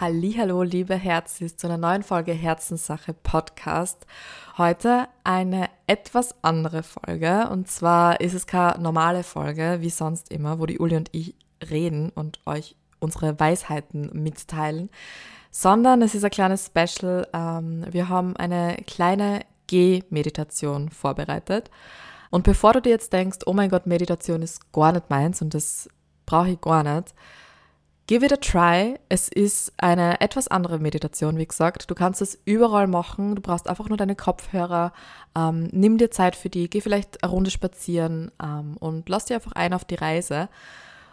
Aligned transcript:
Hallo, 0.00 0.62
liebe 0.62 0.94
Herzis, 0.94 1.58
zu 1.58 1.66
einer 1.66 1.76
neuen 1.76 2.02
Folge 2.02 2.32
Herzenssache 2.32 3.12
Podcast. 3.12 4.06
Heute 4.56 5.08
eine 5.24 5.68
etwas 5.86 6.34
andere 6.40 6.82
Folge 6.82 7.46
und 7.50 7.68
zwar 7.68 8.18
ist 8.22 8.32
es 8.32 8.46
keine 8.46 8.80
normale 8.80 9.22
Folge 9.24 9.76
wie 9.80 9.90
sonst 9.90 10.30
immer, 10.30 10.58
wo 10.58 10.64
die 10.64 10.78
Uli 10.78 10.96
und 10.96 11.10
ich 11.12 11.34
reden 11.68 12.08
und 12.14 12.40
euch 12.46 12.76
unsere 12.98 13.38
Weisheiten 13.38 14.08
mitteilen, 14.14 14.88
sondern 15.50 16.00
es 16.00 16.14
ist 16.14 16.24
ein 16.24 16.30
kleines 16.30 16.72
Special. 16.74 17.28
Ähm, 17.34 17.84
wir 17.90 18.08
haben 18.08 18.34
eine 18.38 18.78
kleine 18.86 19.40
Geh-Meditation 19.66 20.88
vorbereitet. 20.88 21.70
Und 22.30 22.44
bevor 22.44 22.72
du 22.72 22.80
dir 22.80 22.88
jetzt 22.88 23.12
denkst, 23.12 23.40
oh 23.44 23.52
mein 23.52 23.68
Gott, 23.68 23.86
Meditation 23.86 24.40
ist 24.40 24.72
gar 24.72 24.92
nicht 24.92 25.10
meins 25.10 25.42
und 25.42 25.52
das 25.52 25.90
brauche 26.24 26.48
ich 26.48 26.60
gar 26.62 26.84
nicht, 26.84 27.14
Give 28.10 28.26
it 28.26 28.32
a 28.32 28.38
try. 28.38 28.98
Es 29.08 29.28
ist 29.28 29.72
eine 29.76 30.20
etwas 30.20 30.48
andere 30.48 30.80
Meditation, 30.80 31.38
wie 31.38 31.46
gesagt. 31.46 31.88
Du 31.88 31.94
kannst 31.94 32.20
es 32.20 32.40
überall 32.44 32.88
machen. 32.88 33.36
Du 33.36 33.40
brauchst 33.40 33.68
einfach 33.68 33.88
nur 33.88 33.96
deine 33.96 34.16
Kopfhörer. 34.16 34.92
Ähm, 35.36 35.68
nimm 35.70 35.96
dir 35.96 36.10
Zeit 36.10 36.34
für 36.34 36.50
die. 36.50 36.68
Geh 36.68 36.80
vielleicht 36.80 37.22
eine 37.22 37.30
Runde 37.30 37.52
spazieren 37.52 38.32
ähm, 38.42 38.76
und 38.78 39.08
lass 39.08 39.26
dir 39.26 39.36
einfach 39.36 39.52
ein 39.52 39.72
auf 39.72 39.84
die 39.84 39.94
Reise. 39.94 40.48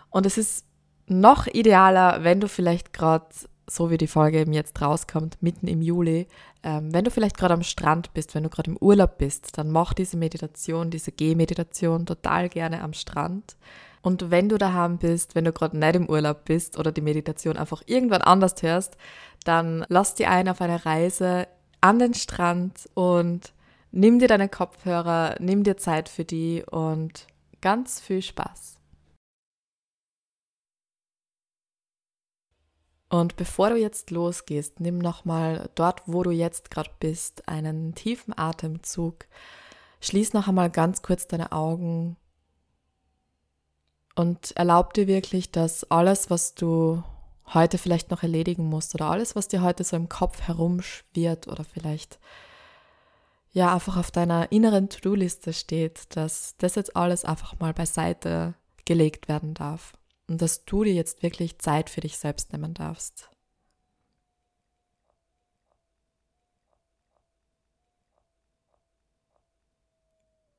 Und 0.09 0.25
es 0.25 0.39
ist 0.39 0.65
noch 1.05 1.45
idealer, 1.45 2.23
wenn 2.23 2.39
du 2.39 2.47
vielleicht 2.47 2.93
gerade, 2.93 3.27
so 3.69 3.91
wie 3.91 3.99
die 3.99 4.07
Folge 4.07 4.39
eben 4.39 4.53
jetzt 4.53 4.81
rauskommt, 4.81 5.37
mitten 5.39 5.67
im 5.67 5.83
Juli, 5.83 6.27
ähm, 6.63 6.95
wenn 6.95 7.05
du 7.05 7.11
vielleicht 7.11 7.37
gerade 7.37 7.53
am 7.53 7.61
Strand 7.61 8.11
bist, 8.15 8.33
wenn 8.33 8.41
du 8.41 8.49
gerade 8.49 8.71
im 8.71 8.77
Urlaub 8.77 9.19
bist, 9.19 9.55
dann 9.59 9.69
mach 9.69 9.93
diese 9.93 10.17
Meditation, 10.17 10.89
diese 10.89 11.11
Gehmeditation 11.11 12.07
total 12.07 12.49
gerne 12.49 12.81
am 12.81 12.93
Strand. 12.93 13.55
Und 14.01 14.31
wenn 14.31 14.49
du 14.49 14.57
daheim 14.57 14.97
bist, 14.97 15.35
wenn 15.35 15.45
du 15.45 15.51
gerade 15.51 15.77
nicht 15.77 15.95
im 15.95 16.09
Urlaub 16.09 16.45
bist 16.45 16.77
oder 16.77 16.91
die 16.91 17.01
Meditation 17.01 17.57
einfach 17.57 17.81
irgendwann 17.85 18.21
anders 18.21 18.61
hörst, 18.61 18.97
dann 19.43 19.85
lass 19.89 20.15
dir 20.15 20.29
ein 20.29 20.49
auf 20.49 20.61
eine 20.61 20.85
Reise 20.85 21.47
an 21.81 21.99
den 21.99 22.13
Strand 22.13 22.89
und 22.93 23.53
nimm 23.91 24.19
dir 24.19 24.27
deine 24.27 24.49
Kopfhörer, 24.49 25.35
nimm 25.39 25.63
dir 25.63 25.77
Zeit 25.77 26.09
für 26.09 26.25
die 26.25 26.63
und 26.69 27.27
ganz 27.61 27.99
viel 27.99 28.21
Spaß. 28.21 28.77
Und 33.09 33.37
bevor 33.37 33.69
du 33.69 33.77
jetzt 33.77 34.11
losgehst, 34.11 34.81
nimm 34.81 34.97
nochmal 34.97 35.69
dort, 35.75 36.03
wo 36.07 36.23
du 36.23 36.31
jetzt 36.31 36.69
gerade 36.69 36.89
bist, 36.99 37.47
einen 37.47 37.95
tiefen 37.95 38.37
Atemzug. 38.37 39.27
Schließ 40.01 40.33
noch 40.33 40.47
einmal 40.47 40.69
ganz 40.69 41.01
kurz 41.01 41.25
deine 41.27 41.53
Augen 41.53 42.17
und 44.17 44.51
erlaub 44.57 44.93
dir 44.93 45.05
wirklich, 45.05 45.51
dass 45.51 45.83
alles, 45.91 46.31
was 46.31 46.55
du 46.55 47.03
heute 47.53 47.77
vielleicht 47.77 48.09
noch 48.09 48.23
erledigen 48.23 48.65
musst 48.65 48.95
oder 48.95 49.11
alles, 49.11 49.35
was 49.35 49.47
dir 49.47 49.61
heute 49.61 49.83
so 49.83 49.95
im 49.95 50.09
Kopf 50.09 50.41
herumschwirrt 50.41 51.47
oder 51.47 51.63
vielleicht 51.63 52.17
ja 53.51 53.73
einfach 53.73 53.95
auf 53.95 54.09
deiner 54.09 54.51
inneren 54.51 54.89
To-Do-Liste 54.89 55.53
steht, 55.53 56.15
dass 56.15 56.55
das 56.57 56.75
jetzt 56.75 56.95
alles 56.95 57.25
einfach 57.25 57.59
mal 57.59 57.73
beiseite 57.73 58.55
gelegt 58.85 59.27
werden 59.27 59.53
darf 59.53 59.93
und 60.27 60.41
dass 60.41 60.65
du 60.65 60.83
dir 60.83 60.93
jetzt 60.93 61.21
wirklich 61.21 61.59
Zeit 61.59 61.89
für 61.89 62.01
dich 62.01 62.17
selbst 62.17 62.51
nehmen 62.51 62.73
darfst. 62.73 63.29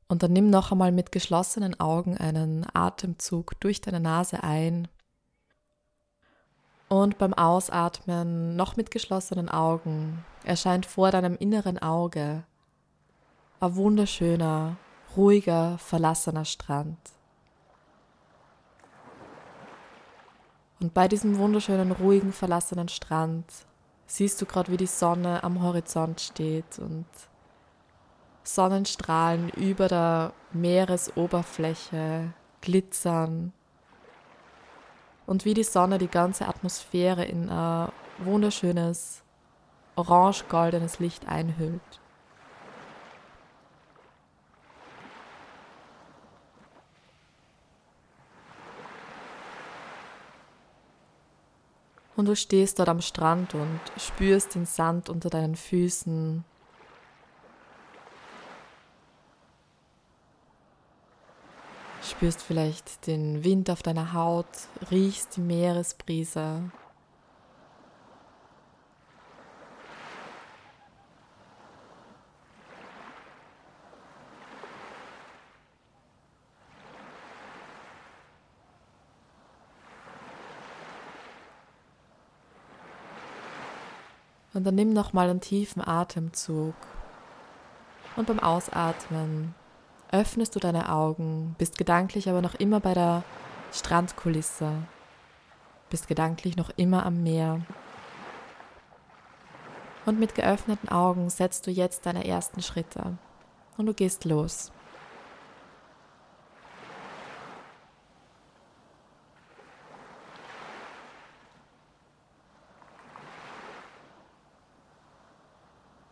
Und 0.08 0.22
dann 0.22 0.32
nimm 0.32 0.48
noch 0.48 0.72
einmal 0.72 0.90
mit 0.90 1.12
geschlossenen 1.12 1.78
Augen 1.78 2.16
einen 2.16 2.66
Atemzug 2.72 3.60
durch 3.60 3.82
deine 3.82 4.00
Nase 4.00 4.42
ein. 4.42 4.88
Und 6.88 7.18
beim 7.18 7.34
Ausatmen 7.34 8.56
noch 8.56 8.76
mit 8.76 8.90
geschlossenen 8.90 9.50
Augen 9.50 10.24
erscheint 10.44 10.86
vor 10.86 11.10
deinem 11.10 11.36
inneren 11.36 11.78
Auge 11.78 12.44
ein 13.60 13.76
wunderschöner, 13.76 14.76
ruhiger, 15.14 15.76
verlassener 15.76 16.46
Strand. 16.46 16.98
Und 20.80 20.94
bei 20.94 21.08
diesem 21.08 21.36
wunderschönen, 21.36 21.90
ruhigen, 21.90 22.32
verlassenen 22.32 22.88
Strand 22.88 23.44
siehst 24.06 24.40
du 24.40 24.46
gerade, 24.46 24.70
wie 24.72 24.76
die 24.76 24.86
Sonne 24.86 25.42
am 25.42 25.62
Horizont 25.62 26.20
steht 26.20 26.78
und 26.78 27.04
Sonnenstrahlen 28.48 29.50
über 29.50 29.88
der 29.88 30.32
Meeresoberfläche 30.52 32.32
glitzern 32.62 33.52
und 35.26 35.44
wie 35.44 35.52
die 35.52 35.64
Sonne 35.64 35.98
die 35.98 36.08
ganze 36.08 36.48
Atmosphäre 36.48 37.26
in 37.26 37.50
ein 37.50 37.92
wunderschönes 38.16 39.22
orange-goldenes 39.96 40.98
Licht 40.98 41.28
einhüllt. 41.28 42.00
Und 52.16 52.26
du 52.26 52.34
stehst 52.34 52.78
dort 52.78 52.88
am 52.88 53.02
Strand 53.02 53.54
und 53.54 53.80
spürst 53.98 54.54
den 54.54 54.64
Sand 54.64 55.10
unter 55.10 55.28
deinen 55.28 55.54
Füßen 55.54 56.44
spürst 62.08 62.42
vielleicht 62.42 63.06
den 63.06 63.44
Wind 63.44 63.70
auf 63.70 63.82
deiner 63.82 64.12
Haut, 64.12 64.46
riechst 64.90 65.36
die 65.36 65.40
Meeresbrise. 65.40 66.70
Und 84.54 84.64
dann 84.64 84.74
nimm 84.74 84.92
nochmal 84.92 85.30
einen 85.30 85.40
tiefen 85.40 85.86
Atemzug. 85.86 86.74
Und 88.16 88.26
beim 88.26 88.40
Ausatmen 88.40 89.54
öffnest 90.10 90.54
du 90.54 90.60
deine 90.60 90.92
Augen, 90.92 91.54
bist 91.58 91.78
gedanklich 91.78 92.28
aber 92.28 92.40
noch 92.40 92.54
immer 92.54 92.80
bei 92.80 92.94
der 92.94 93.22
Strandkulisse, 93.72 94.72
bist 95.90 96.08
gedanklich 96.08 96.56
noch 96.56 96.70
immer 96.76 97.04
am 97.04 97.22
Meer. 97.22 97.60
Und 100.06 100.18
mit 100.18 100.34
geöffneten 100.34 100.88
Augen 100.88 101.28
setzt 101.28 101.66
du 101.66 101.70
jetzt 101.70 102.06
deine 102.06 102.26
ersten 102.26 102.62
Schritte 102.62 103.18
und 103.76 103.86
du 103.86 103.94
gehst 103.94 104.24
los. 104.24 104.72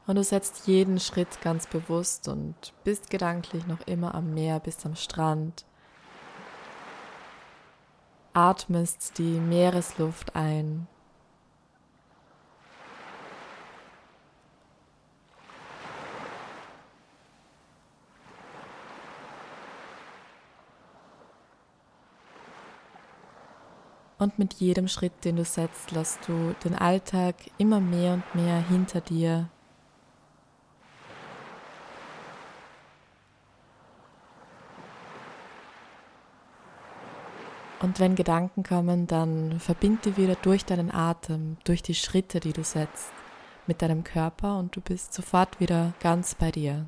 Und 0.07 0.15
du 0.17 0.23
setzt 0.23 0.69
jeden 0.69 1.01
Schritt 1.01 1.41
ganz 1.43 1.67
bewusst 1.67 2.29
und 2.29 2.55
bist 2.85 3.11
gedanklich 3.11 3.67
noch 3.67 3.85
immer 3.87 4.15
am 4.15 4.35
Meer, 4.35 4.61
bist 4.61 4.87
am 4.87 4.95
Strand. 4.95 5.65
Atmest 8.33 9.19
die 9.19 9.41
Meeresluft 9.41 10.37
ein. 10.37 10.87
Und 24.19 24.39
mit 24.39 24.55
jedem 24.55 24.89
Schritt, 24.89 25.25
den 25.25 25.37
du 25.37 25.45
setzt, 25.45 25.91
lässt 25.91 26.27
du 26.29 26.55
den 26.65 26.75
Alltag 26.75 27.35
immer 27.59 27.81
mehr 27.81 28.15
und 28.15 28.35
mehr 28.35 28.61
hinter 28.61 29.01
dir 29.01 29.51
Und 37.87 38.01
wenn 38.01 38.17
Gedanken 38.17 38.65
kommen, 38.65 39.07
dann 39.07 39.61
verbind 39.61 40.07
die 40.07 40.17
wieder 40.17 40.35
durch 40.43 40.65
deinen 40.65 40.93
Atem, 40.93 41.57
durch 41.63 41.85
die 41.85 41.95
Schritte, 41.95 42.41
die 42.41 42.53
du 42.53 42.65
setzt, 42.65 43.13
mit 43.69 43.81
deinem 43.81 44.03
Körper 44.03 44.59
und 44.59 44.75
du 44.75 44.81
bist 44.81 45.15
sofort 45.15 45.61
wieder 45.61 45.93
ganz 46.01 46.35
bei 46.35 46.51
dir. 46.51 46.87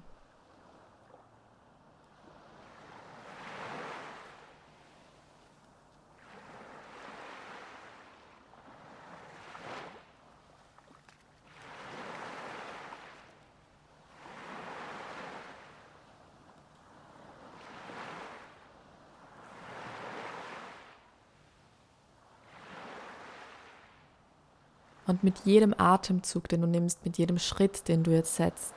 Und 25.08 25.24
mit 25.24 25.40
jedem 25.46 25.74
Atemzug, 25.76 26.48
den 26.48 26.60
du 26.60 26.66
nimmst, 26.66 27.04
mit 27.04 27.16
jedem 27.16 27.38
Schritt, 27.38 27.88
den 27.88 28.04
du 28.04 28.12
jetzt 28.12 28.36
setzt, 28.36 28.74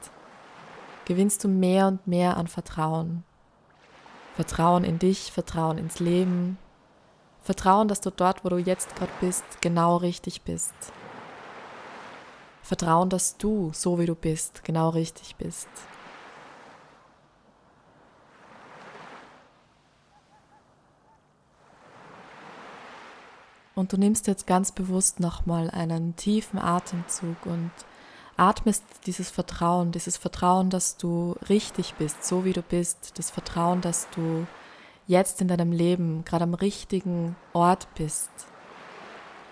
gewinnst 1.06 1.44
du 1.44 1.50
mehr 1.50 1.88
und 1.88 2.08
mehr 2.08 2.38
an 2.38 2.48
Vertrauen. 2.48 3.24
Vertrauen 4.36 4.86
in 4.86 4.98
dich, 4.98 5.32
Vertrauen 5.32 5.78
ins 5.78 6.00
Leben, 6.00 6.58
Vertrauen, 7.44 7.90
dass 7.90 8.00
du 8.00 8.12
dort, 8.12 8.46
wo 8.46 8.50
du 8.50 8.58
jetzt 8.58 8.96
gerade 8.96 9.12
bist, 9.20 9.44
genau 9.60 9.98
richtig 9.98 10.44
bist. 10.44 10.74
Vertrauen, 12.64 13.10
dass 13.10 13.36
du, 13.36 13.72
so 13.74 14.00
wie 14.00 14.06
du 14.06 14.16
bist, 14.16 14.64
genau 14.64 14.90
richtig 14.90 15.36
bist. 15.36 15.68
Und 23.76 23.94
du 23.94 23.98
nimmst 23.98 24.28
jetzt 24.28 24.48
ganz 24.48 24.72
bewusst 24.72 25.20
nochmal 25.20 25.70
einen 25.70 26.16
tiefen 26.16 26.60
Atemzug 26.60 27.46
und 27.46 27.72
atmest 28.38 28.84
dieses 29.06 29.30
Vertrauen, 29.30 29.92
dieses 29.92 30.18
Vertrauen, 30.18 30.70
dass 30.70 30.98
du 30.98 31.36
richtig 31.48 31.94
bist, 31.96 32.26
so 32.26 32.44
wie 32.44 32.54
du 32.54 32.62
bist, 32.62 33.18
das 33.18 33.30
Vertrauen, 33.30 33.82
dass 33.82 34.10
du 34.10 34.46
jetzt 35.08 35.42
in 35.42 35.48
deinem 35.48 35.72
Leben 35.72 36.26
gerade 36.26 36.44
am 36.44 36.54
richtigen 36.54 37.36
Ort 37.54 37.88
bist, 37.96 38.32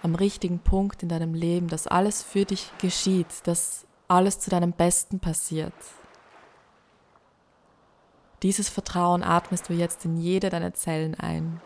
am 0.02 0.16
richtigen 0.16 0.60
Punkt 0.60 1.04
in 1.04 1.10
deinem 1.10 1.34
Leben, 1.34 1.68
dass 1.68 1.88
alles 1.88 2.24
für 2.24 2.46
dich 2.46 2.72
geschieht, 2.80 3.28
dass 3.44 3.86
alles 4.08 4.40
zu 4.40 4.50
deinem 4.50 4.74
Besten 4.74 5.20
passiert. 5.20 5.74
Dieses 8.42 8.70
Vertrauen 8.70 9.22
atmest 9.22 9.70
du 9.70 9.74
jetzt 9.74 10.06
in 10.06 10.18
jede 10.18 10.50
deiner 10.50 10.74
Zellen 10.74 11.14
ein. 11.16 11.62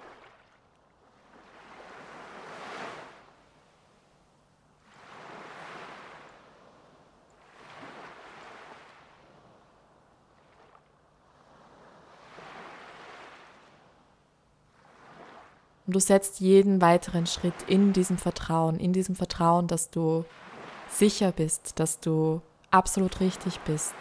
Und 15.94 15.98
du 15.98 16.08
setzt 16.08 16.40
jeden 16.40 16.82
weiteren 16.82 17.28
Schritt 17.28 17.54
in 17.68 17.94
diesem 17.94 18.18
Vertrauen, 18.18 18.80
in 18.80 18.94
diesem 18.94 19.14
Vertrauen, 19.14 19.68
dass 19.68 19.92
du 19.92 20.26
sicher 20.90 21.32
bist, 21.32 21.80
dass 21.80 22.00
du 22.00 22.42
absolut 22.72 23.20
richtig 23.20 23.60
bist. 23.60 23.94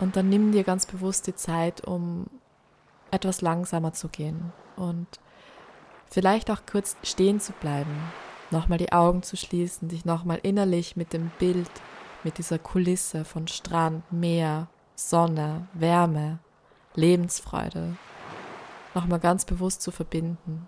Und 0.00 0.16
dann 0.16 0.28
nimm 0.28 0.50
dir 0.50 0.64
ganz 0.64 0.84
bewusst 0.84 1.28
die 1.28 1.36
Zeit, 1.36 1.86
um 1.86 2.26
etwas 3.14 3.40
langsamer 3.40 3.92
zu 3.92 4.08
gehen 4.08 4.52
und 4.76 5.06
vielleicht 6.10 6.50
auch 6.50 6.62
kurz 6.70 6.96
stehen 7.02 7.40
zu 7.40 7.52
bleiben, 7.52 7.96
nochmal 8.50 8.78
die 8.78 8.92
Augen 8.92 9.22
zu 9.22 9.36
schließen, 9.36 9.88
dich 9.88 10.04
nochmal 10.04 10.40
innerlich 10.42 10.96
mit 10.96 11.12
dem 11.12 11.30
Bild, 11.38 11.70
mit 12.24 12.38
dieser 12.38 12.58
Kulisse 12.58 13.24
von 13.24 13.48
Strand, 13.48 14.10
Meer, 14.12 14.68
Sonne, 14.94 15.68
Wärme, 15.74 16.38
Lebensfreude, 16.94 17.96
nochmal 18.94 19.20
ganz 19.20 19.44
bewusst 19.44 19.82
zu 19.82 19.90
verbinden. 19.90 20.66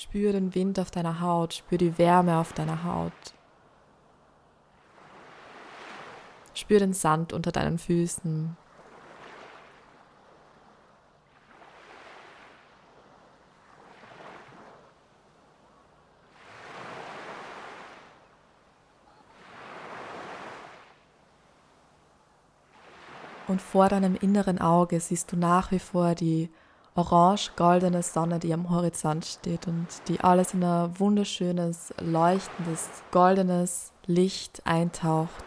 Spür 0.00 0.30
den 0.30 0.54
Wind 0.54 0.78
auf 0.78 0.92
deiner 0.92 1.20
Haut, 1.20 1.54
spür 1.54 1.76
die 1.76 1.98
Wärme 1.98 2.38
auf 2.38 2.52
deiner 2.52 2.84
Haut. 2.84 3.12
Spür 6.54 6.78
den 6.78 6.92
Sand 6.92 7.32
unter 7.32 7.50
deinen 7.50 7.78
Füßen. 7.80 8.56
Und 23.48 23.60
vor 23.60 23.88
deinem 23.88 24.14
inneren 24.14 24.60
Auge 24.60 25.00
siehst 25.00 25.32
du 25.32 25.36
nach 25.36 25.72
wie 25.72 25.80
vor 25.80 26.14
die 26.14 26.50
orange-goldene 26.98 28.02
Sonne, 28.02 28.40
die 28.40 28.52
am 28.52 28.70
Horizont 28.70 29.24
steht 29.24 29.68
und 29.68 29.86
die 30.08 30.20
alles 30.20 30.52
in 30.52 30.64
ein 30.64 30.98
wunderschönes, 30.98 31.94
leuchtendes, 32.00 32.88
goldenes 33.12 33.92
Licht 34.06 34.66
eintaucht. 34.66 35.44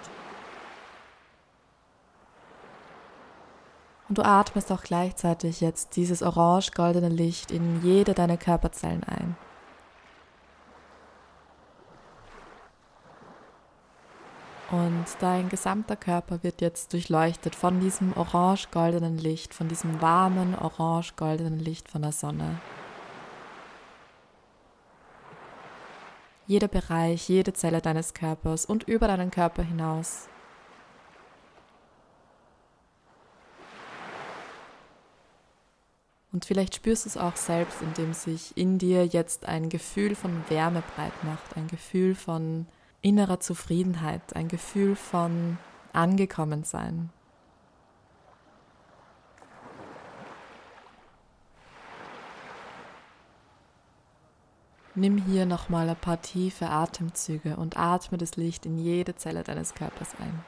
Und 4.07 4.17
du 4.17 4.23
atmest 4.23 4.71
auch 4.71 4.81
gleichzeitig 4.81 5.61
jetzt 5.61 5.95
dieses 5.97 6.23
orange-goldene 6.23 7.09
Licht 7.09 7.51
in 7.51 7.83
jede 7.83 8.13
deiner 8.13 8.37
Körperzellen 8.37 9.03
ein. 9.03 9.35
Und 14.71 15.05
dein 15.19 15.49
gesamter 15.49 15.97
Körper 15.97 16.43
wird 16.43 16.61
jetzt 16.61 16.93
durchleuchtet 16.93 17.55
von 17.55 17.81
diesem 17.81 18.15
orange-goldenen 18.15 19.17
Licht, 19.17 19.53
von 19.53 19.67
diesem 19.67 20.01
warmen 20.01 20.55
orange-goldenen 20.55 21.59
Licht 21.59 21.89
von 21.89 22.03
der 22.03 22.13
Sonne. 22.13 22.61
Jeder 26.47 26.69
Bereich, 26.69 27.27
jede 27.27 27.51
Zelle 27.51 27.81
deines 27.81 28.13
Körpers 28.13 28.65
und 28.65 28.83
über 28.83 29.07
deinen 29.07 29.29
Körper 29.29 29.61
hinaus. 29.61 30.29
Und 36.31 36.45
vielleicht 36.45 36.75
spürst 36.75 37.03
du 37.03 37.09
es 37.09 37.17
auch 37.17 37.35
selbst, 37.35 37.81
indem 37.81 38.13
sich 38.13 38.55
in 38.55 38.77
dir 38.77 39.05
jetzt 39.05 39.45
ein 39.45 39.67
Gefühl 39.67 40.15
von 40.15 40.43
Wärme 40.47 40.81
breit 40.95 41.23
macht, 41.25 41.57
ein 41.57 41.67
Gefühl 41.67 42.15
von 42.15 42.67
innerer 43.01 43.39
Zufriedenheit, 43.39 44.35
ein 44.35 44.47
Gefühl 44.47 44.95
von 44.95 45.57
angekommen 45.93 46.63
sein. 46.63 47.09
Nimm 54.93 55.17
hier 55.17 55.45
nochmal 55.45 55.89
ein 55.89 55.95
paar 55.95 56.21
tiefe 56.21 56.69
Atemzüge 56.69 57.55
und 57.55 57.77
atme 57.77 58.17
das 58.17 58.35
Licht 58.35 58.65
in 58.65 58.77
jede 58.77 59.15
Zelle 59.15 59.43
deines 59.43 59.73
Körpers 59.73 60.09
ein. 60.19 60.43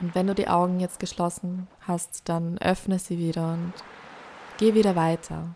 Und 0.00 0.14
wenn 0.14 0.26
du 0.26 0.34
die 0.34 0.48
Augen 0.48 0.80
jetzt 0.80 1.00
geschlossen 1.00 1.66
hast, 1.80 2.28
dann 2.28 2.58
öffne 2.58 2.98
sie 2.98 3.18
wieder 3.18 3.52
und 3.52 3.72
geh 4.58 4.74
wieder 4.74 4.94
weiter. 4.96 5.54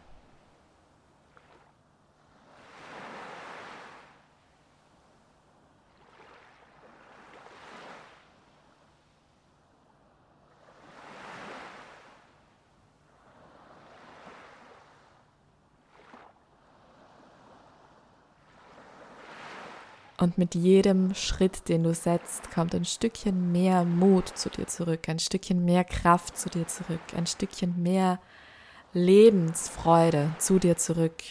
Und 20.22 20.38
mit 20.38 20.54
jedem 20.54 21.16
Schritt, 21.16 21.68
den 21.68 21.82
du 21.82 21.92
setzt, 21.94 22.52
kommt 22.52 22.76
ein 22.76 22.84
Stückchen 22.84 23.50
mehr 23.50 23.84
Mut 23.84 24.28
zu 24.38 24.50
dir 24.50 24.68
zurück, 24.68 25.08
ein 25.08 25.18
Stückchen 25.18 25.64
mehr 25.64 25.82
Kraft 25.82 26.38
zu 26.38 26.48
dir 26.48 26.68
zurück, 26.68 27.00
ein 27.16 27.26
Stückchen 27.26 27.82
mehr 27.82 28.20
Lebensfreude 28.92 30.30
zu 30.38 30.60
dir 30.60 30.76
zurück. 30.76 31.24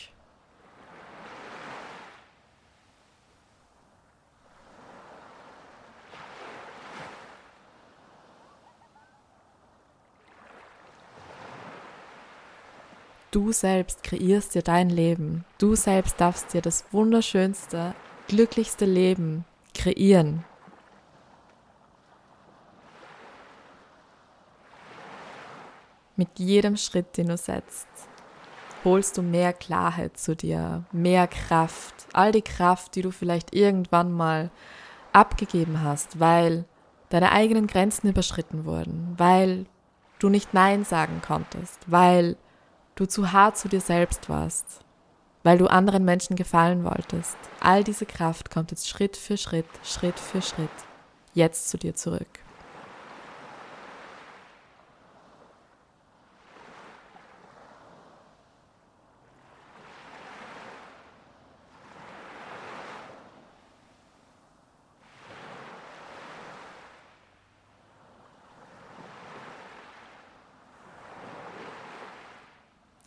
Du 13.32 13.54
selbst 13.54 14.04
kreierst 14.04 14.54
dir 14.54 14.64
dein 14.64 14.90
Leben. 14.90 15.46
Du 15.60 15.76
selbst 15.76 16.20
darfst 16.20 16.54
dir 16.54 16.62
das 16.62 16.84
wunderschönste, 16.92 17.96
glücklichste 18.32 18.86
Leben 18.86 19.44
kreieren. 19.76 20.46
Mit 26.16 26.30
jedem 26.40 26.78
Schritt, 26.78 27.18
den 27.18 27.28
du 27.28 27.36
setzt, 27.36 27.90
holst 28.86 29.18
du 29.18 29.22
mehr 29.22 29.52
Klarheit 29.52 30.18
zu 30.18 30.34
dir, 30.34 30.86
mehr 30.94 31.28
Kraft, 31.28 31.94
all 32.14 32.32
die 32.32 32.42
Kraft, 32.42 32.96
die 32.96 33.02
du 33.02 33.12
vielleicht 33.12 33.54
irgendwann 33.54 34.14
mal 34.14 34.50
abgegeben 35.12 35.84
hast, 35.84 36.22
weil 36.22 36.64
deine 37.10 37.34
eigenen 37.34 37.68
Grenzen 37.68 38.08
überschritten 38.08 38.64
wurden, 38.64 39.14
weil 39.18 39.66
du 40.20 40.30
nicht 40.30 40.54
Nein 40.54 40.86
sagen 40.86 41.22
konntest, 41.22 41.80
weil 41.86 42.38
du 42.96 43.06
zu 43.06 43.34
hart 43.34 43.58
zu 43.58 43.68
dir 43.68 43.82
selbst 43.82 44.30
warst, 44.30 44.86
weil 45.44 45.58
du 45.58 45.68
anderen 45.68 46.06
Menschen 46.06 46.36
gefallen 46.36 46.84
wolltest. 46.84 47.38
All 47.60 47.84
diese 47.84 48.06
Kraft 48.06 48.52
kommt 48.52 48.72
jetzt 48.72 48.88
Schritt 48.88 49.18
für 49.18 49.38
Schritt, 49.38 49.66
Schritt 49.84 50.20
für 50.20 50.42
Schritt 50.42 50.70
jetzt 51.34 51.70
zu 51.70 51.78
dir 51.78 51.96
zurück. 51.96 52.28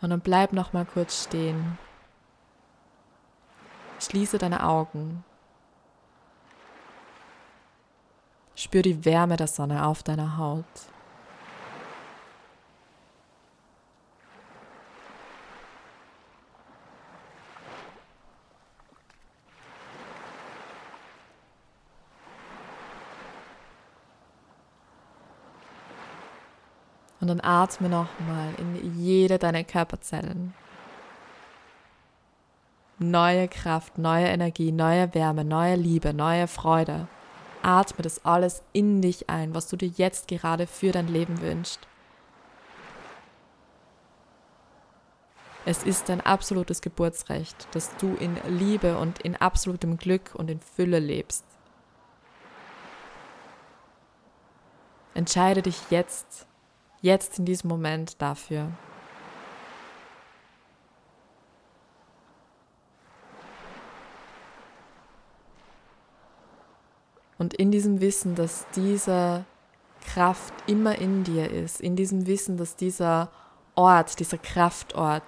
Und 0.01 0.11
dann 0.11 0.21
bleib 0.21 0.53
noch 0.53 0.75
mal 0.75 0.85
kurz 0.85 1.25
stehen. 1.25 1.79
Schließe 4.05 4.39
deine 4.39 4.67
Augen. 4.67 5.25
Spür 8.55 8.83
die 8.83 9.05
Wärme 9.05 9.37
der 9.37 9.47
Sonne 9.47 9.87
auf 9.87 10.03
deiner 10.03 10.37
Haut. 10.37 10.65
Und 27.21 27.29
dann 27.29 27.41
atme 27.41 27.89
nochmal 27.89 28.55
in 28.59 29.01
jede 29.01 29.39
deiner 29.39 29.65
Körperzellen. 29.65 30.53
Neue 33.11 33.49
Kraft, 33.49 33.99
neue 33.99 34.27
Energie, 34.27 34.73
neue 34.73 35.15
Wärme, 35.15 35.45
neue 35.45 35.77
Liebe, 35.77 36.15
neue 36.15 36.47
Freude. 36.49 37.07
Atme 37.63 38.03
das 38.03 38.25
alles 38.25 38.63
in 38.73 39.03
dich 39.03 39.29
ein, 39.29 39.55
was 39.55 39.69
du 39.69 39.77
dir 39.77 39.89
jetzt 39.89 40.27
gerade 40.27 40.67
für 40.67 40.91
dein 40.91 41.09
Leben 41.09 41.43
wünschst. 41.43 41.81
Es 45.67 45.83
ist 45.83 46.09
dein 46.09 46.23
absolutes 46.23 46.81
Geburtsrecht, 46.81 47.69
dass 47.73 47.95
du 47.97 48.15
in 48.15 48.39
Liebe 48.49 48.97
und 48.97 49.19
in 49.21 49.37
absolutem 49.37 49.99
Glück 49.99 50.35
und 50.35 50.51
in 50.51 50.61
Fülle 50.61 50.99
lebst. 50.99 51.45
Entscheide 55.15 55.61
dich 55.61 55.79
jetzt 55.91 56.47
jetzt 57.03 57.39
in 57.39 57.45
diesem 57.45 57.69
Moment 57.69 58.21
dafür. 58.23 58.71
Und 67.45 67.53
in 67.53 67.71
diesem 67.71 68.01
Wissen, 68.01 68.35
dass 68.35 68.65
diese 68.75 69.45
Kraft 70.01 70.55
immer 70.67 70.97
in 70.99 71.25
dir 71.25 71.51
ist, 71.51 71.79
in 71.79 71.95
diesem 71.95 72.27
Wissen, 72.27 72.57
dass 72.57 72.75
dieser 72.75 73.31
Ort, 73.75 74.19
dieser 74.19 74.39
Kraftort 74.39 75.23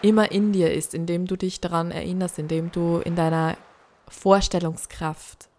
immer 0.00 0.32
in 0.32 0.52
dir 0.52 0.72
ist, 0.72 0.94
indem 0.94 1.26
du 1.26 1.36
dich 1.36 1.60
daran 1.60 1.90
erinnerst, 1.90 2.38
indem 2.38 2.72
du 2.72 3.00
in 3.04 3.16
deiner 3.16 3.58
Vorstellungskraft 4.08 5.50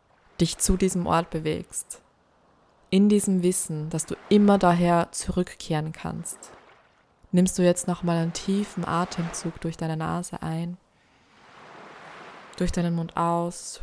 dich 0.42 0.58
zu 0.58 0.78
diesem 0.78 1.06
Ort 1.06 1.30
bewegst 1.30 2.02
in 2.90 3.08
diesem 3.08 3.44
Wissen, 3.44 3.92
dass 3.92 4.08
du 4.08 4.16
immer 4.30 4.58
daher 4.58 5.12
zurückkehren 5.12 5.92
kannst, 5.92 6.40
nimmst 7.32 7.60
du 7.60 7.62
jetzt 7.62 7.88
nochmal 7.88 8.18
einen 8.18 8.34
tiefen 8.34 8.84
Atemzug 8.84 9.62
durch 9.62 9.78
deine 9.78 9.96
Nase 9.96 10.42
ein, 10.42 10.78
durch 12.58 12.72
deinen 12.72 12.96
Mund 12.96 13.16
aus. 13.16 13.80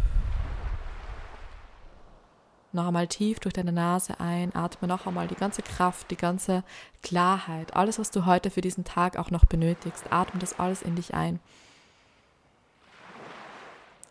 Noch 2.73 2.87
einmal 2.87 3.09
tief 3.09 3.41
durch 3.41 3.53
deine 3.53 3.73
Nase 3.73 4.21
ein, 4.21 4.55
atme 4.55 4.87
noch 4.87 5.07
einmal 5.07 5.27
die 5.27 5.35
ganze 5.35 5.63
Kraft, 5.63 6.11
die 6.11 6.17
ganze 6.17 6.63
Klarheit, 7.03 7.75
alles, 7.75 7.99
was 7.99 8.13
du 8.13 8.27
heute 8.27 8.51
für 8.51 8.61
diesen 8.61 8.85
Tag 8.85 9.17
auch 9.17 9.33
noch 9.33 9.45
benötigst, 9.45 10.05
atme 10.11 10.39
das 10.39 10.61
alles 10.61 10.83
in 10.83 10.95
dich 10.95 11.13
ein. 11.13 11.41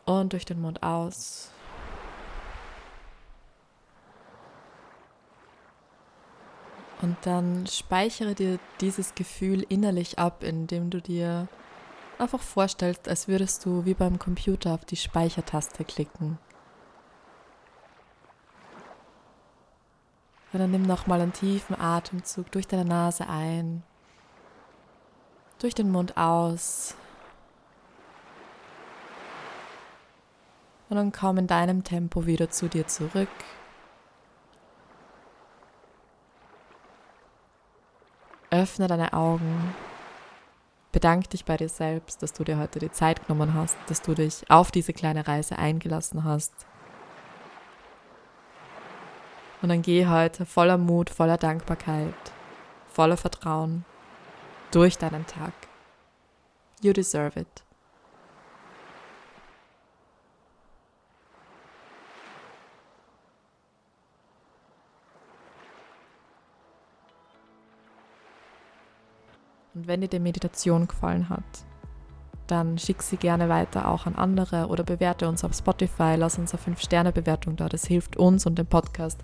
Und 0.05 0.33
durch 0.33 0.43
den 0.43 0.59
Mund 0.59 0.83
aus. 0.83 1.51
Und 7.01 7.15
dann 7.21 7.65
speichere 7.67 8.35
dir 8.35 8.59
dieses 8.81 9.15
Gefühl 9.15 9.65
innerlich 9.69 10.19
ab, 10.19 10.43
indem 10.43 10.89
du 10.89 11.01
dir 11.01 11.47
einfach 12.17 12.41
vorstellst, 12.41 13.07
als 13.07 13.29
würdest 13.29 13.65
du 13.65 13.85
wie 13.85 13.93
beim 13.93 14.19
Computer 14.19 14.73
auf 14.73 14.83
die 14.83 14.97
Speichertaste 14.97 15.85
klicken. 15.85 16.37
Und 20.51 20.59
dann 20.59 20.71
nimm 20.71 20.83
nochmal 20.83 21.21
einen 21.21 21.33
tiefen 21.33 21.79
Atemzug 21.79 22.51
durch 22.51 22.67
deine 22.67 22.85
Nase 22.85 23.27
ein, 23.29 23.83
durch 25.59 25.75
den 25.75 25.91
Mund 25.91 26.17
aus. 26.17 26.95
Und 30.89 30.95
dann 30.95 31.11
komm 31.11 31.37
in 31.37 31.47
deinem 31.47 31.83
Tempo 31.83 32.25
wieder 32.25 32.49
zu 32.49 32.67
dir 32.67 32.87
zurück. 32.87 33.29
Öffne 38.49 38.87
deine 38.87 39.13
Augen. 39.13 39.75
Bedank 40.91 41.29
dich 41.29 41.45
bei 41.45 41.55
dir 41.55 41.69
selbst, 41.69 42.23
dass 42.23 42.33
du 42.33 42.43
dir 42.43 42.57
heute 42.57 42.79
die 42.79 42.91
Zeit 42.91 43.27
genommen 43.27 43.53
hast, 43.53 43.77
dass 43.85 44.01
du 44.01 44.15
dich 44.15 44.49
auf 44.49 44.71
diese 44.71 44.91
kleine 44.91 45.27
Reise 45.27 45.59
eingelassen 45.59 46.23
hast. 46.23 46.65
Und 49.61 49.69
dann 49.69 49.81
geh 49.81 50.07
heute 50.07 50.45
voller 50.45 50.77
Mut, 50.77 51.09
voller 51.09 51.37
Dankbarkeit, 51.37 52.13
voller 52.87 53.17
Vertrauen 53.17 53.83
durch 54.71 54.97
deinen 54.97 55.25
Tag. 55.25 55.53
You 56.81 56.93
deserve 56.93 57.39
it. 57.39 57.63
Und 69.73 69.87
wenn 69.87 70.01
dir 70.01 70.07
die 70.07 70.19
Meditation 70.19 70.87
gefallen 70.87 71.29
hat, 71.29 71.43
dann 72.51 72.77
schick 72.77 73.01
sie 73.01 73.17
gerne 73.17 73.49
weiter 73.49 73.87
auch 73.87 74.05
an 74.05 74.15
andere 74.15 74.67
oder 74.67 74.83
bewerte 74.83 75.27
uns 75.27 75.43
auf 75.43 75.53
Spotify, 75.53 76.15
lass 76.17 76.37
uns 76.37 76.53
eine 76.53 76.75
5-Sterne-Bewertung 76.75 77.55
da. 77.55 77.69
Das 77.69 77.85
hilft 77.85 78.17
uns 78.17 78.45
und 78.45 78.57
dem 78.57 78.67
Podcast 78.67 79.19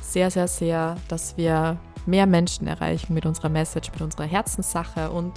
sehr, 0.00 0.30
sehr, 0.30 0.48
sehr, 0.48 0.96
dass 1.08 1.36
wir 1.36 1.78
mehr 2.06 2.26
Menschen 2.26 2.66
erreichen 2.66 3.14
mit 3.14 3.26
unserer 3.26 3.48
Message, 3.48 3.90
mit 3.92 4.02
unserer 4.02 4.24
Herzenssache 4.24 5.10
und 5.10 5.32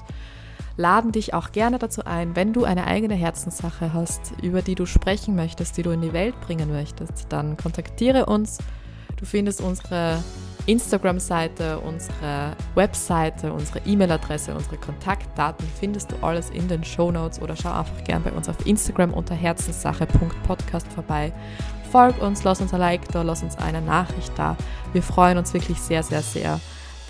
laden 0.77 1.11
dich 1.11 1.33
auch 1.33 1.51
gerne 1.51 1.79
dazu 1.79 2.03
ein, 2.05 2.35
wenn 2.35 2.53
du 2.53 2.65
eine 2.65 2.87
eigene 2.87 3.15
Herzenssache 3.15 3.93
hast, 3.93 4.33
über 4.41 4.61
die 4.61 4.75
du 4.75 4.85
sprechen 4.85 5.35
möchtest, 5.35 5.77
die 5.77 5.83
du 5.83 5.91
in 5.91 6.01
die 6.01 6.13
Welt 6.13 6.39
bringen 6.41 6.71
möchtest, 6.71 7.27
dann 7.29 7.57
kontaktiere 7.57 8.25
uns. 8.25 8.57
Du 9.17 9.25
findest 9.25 9.61
unsere 9.61 10.21
Instagram-Seite, 10.67 11.79
unsere 11.79 12.55
Webseite, 12.73 13.53
unsere 13.53 13.79
E-Mail-Adresse, 13.85 14.53
unsere 14.53 14.77
Kontaktdaten 14.77 15.67
findest 15.79 16.11
du 16.11 16.15
alles 16.21 16.49
in 16.49 16.67
den 16.67 16.83
Show 16.83 17.11
Notes 17.11 17.41
oder 17.41 17.55
schau 17.55 17.71
einfach 17.71 18.03
gern 18.03 18.23
bei 18.23 18.31
uns 18.31 18.49
auf 18.49 18.65
Instagram 18.65 19.13
unter 19.13 19.35
herzenssache.podcast 19.35 20.87
vorbei. 20.87 21.31
Folg 21.91 22.21
uns, 22.21 22.43
lass 22.43 22.61
uns 22.61 22.73
ein 22.73 22.79
Like 22.79 23.07
da, 23.11 23.21
lass 23.21 23.43
uns 23.43 23.57
eine 23.57 23.81
Nachricht 23.81 24.31
da. 24.37 24.57
Wir 24.93 25.03
freuen 25.03 25.37
uns 25.37 25.53
wirklich 25.53 25.79
sehr, 25.79 26.03
sehr, 26.03 26.21
sehr, 26.21 26.59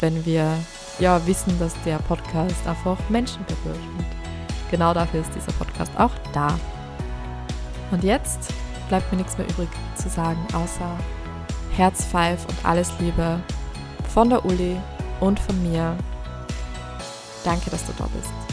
wenn 0.01 0.25
wir 0.25 0.51
ja 0.99 1.25
wissen, 1.25 1.57
dass 1.59 1.73
der 1.83 1.97
Podcast 1.99 2.67
einfach 2.67 2.97
Menschen 3.09 3.45
berührt. 3.45 3.79
Und 3.97 4.05
genau 4.69 4.93
dafür 4.93 5.21
ist 5.21 5.33
dieser 5.33 5.53
Podcast 5.53 5.91
auch 5.97 6.11
da. 6.33 6.59
Und 7.91 8.03
jetzt 8.03 8.53
bleibt 8.89 9.11
mir 9.11 9.17
nichts 9.17 9.37
mehr 9.37 9.47
übrig 9.47 9.69
zu 9.95 10.09
sagen, 10.09 10.39
außer 10.53 10.97
Herz 11.75 12.05
Five 12.05 12.45
und 12.47 12.65
alles 12.65 12.91
Liebe 12.99 13.39
von 14.13 14.29
der 14.29 14.45
Uli 14.45 14.77
und 15.19 15.39
von 15.39 15.61
mir. 15.61 15.95
Danke, 17.43 17.69
dass 17.69 17.85
du 17.85 17.93
da 17.97 18.07
bist. 18.15 18.44